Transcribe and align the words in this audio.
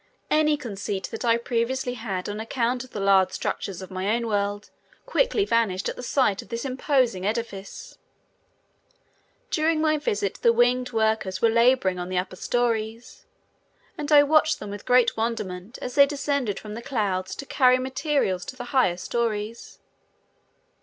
Any 0.31 0.57
conceit 0.57 1.09
that 1.11 1.23
I 1.23 1.37
previously 1.37 1.93
had 1.93 2.27
on 2.27 2.39
account 2.39 2.83
of 2.83 2.89
the 2.89 2.99
large 2.99 3.29
structures 3.33 3.83
of 3.83 3.91
my 3.91 4.15
own 4.15 4.25
world 4.25 4.71
quickly 5.05 5.45
vanished 5.45 5.87
at 5.89 5.95
the 5.95 6.01
sight 6.01 6.41
of 6.41 6.49
this 6.49 6.65
imposing 6.65 7.23
edifice. 7.23 7.99
During 9.51 9.79
my 9.79 9.99
visit 9.99 10.39
the 10.41 10.51
winged 10.53 10.91
workers 10.91 11.39
were 11.39 11.51
laboring 11.51 11.99
on 11.99 12.09
the 12.09 12.17
upper 12.17 12.35
stories 12.35 13.27
and 13.95 14.11
I 14.11 14.23
watched 14.23 14.59
them 14.59 14.71
with 14.71 14.87
great 14.87 15.15
wonderment 15.15 15.77
as 15.83 15.93
they 15.93 16.07
descended 16.07 16.59
from 16.59 16.73
the 16.73 16.81
clouds 16.81 17.35
to 17.35 17.45
carry 17.45 17.77
materials 17.77 18.43
to 18.45 18.55
the 18.55 18.63
higher 18.73 18.97
stories. 18.97 19.77